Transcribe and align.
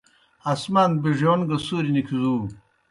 آسمان 0.51 0.91
بِڙِیون 1.01 1.39
گہ 1.49 1.57
سُوریْ 1.65 1.91
نِکھزُو۔ 1.95 2.35